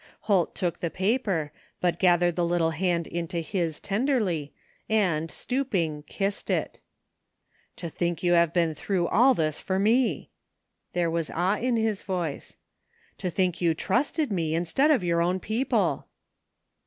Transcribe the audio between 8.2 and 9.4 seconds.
you have been through all